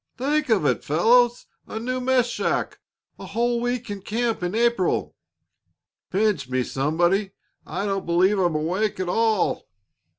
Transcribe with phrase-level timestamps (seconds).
[0.17, 1.45] "Think of it, fellows!
[1.67, 2.79] A new mess shack!
[3.19, 5.15] A whole week in camp in April!"
[6.09, 7.33] "Pinch me, somebody;
[7.67, 9.67] I don't believe I'm awake at all!"